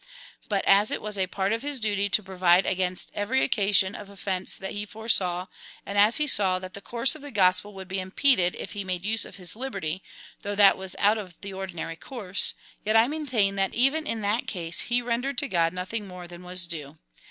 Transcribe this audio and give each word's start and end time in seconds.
But 0.49 0.65
as 0.65 0.89
it 0.89 0.99
was 0.99 1.15
a 1.15 1.27
part 1.27 1.53
of 1.53 1.61
his 1.61 1.79
duty 1.79 2.09
to 2.09 2.23
provide 2.23 2.65
against 2.65 3.11
every 3.13 3.43
occasion 3.43 3.93
of 3.93 4.09
offence 4.09 4.57
that 4.57 4.71
he 4.71 4.83
foresaw, 4.83 5.45
and 5.85 5.95
as 5.95 6.17
he 6.17 6.25
saw, 6.25 6.57
that 6.57 6.73
the 6.73 6.81
course 6.81 7.13
of 7.13 7.21
the 7.21 7.29
gospel 7.29 7.75
would 7.75 7.87
be 7.87 7.99
impeded, 7.99 8.55
if 8.55 8.71
he 8.73 8.83
made 8.83 9.05
use 9.05 9.25
of 9.25 9.35
his 9.35 9.55
liberty, 9.55 10.01
though 10.41 10.55
that 10.55 10.75
was 10.75 10.95
out 10.97 11.19
of 11.19 11.39
the 11.41 11.53
ordinary 11.53 11.97
course, 11.97 12.55
yet 12.83 12.95
I 12.95 13.07
maintain 13.07 13.53
that 13.57 13.75
even 13.75 14.07
in 14.07 14.21
that 14.21 14.47
case 14.47 14.79
he 14.79 15.03
rendered 15.03 15.37
to 15.37 15.47
God 15.47 15.71
nothing 15.71 16.07
more 16.07 16.27
than 16.27 16.41
was 16.41 16.65
due. 16.65 16.97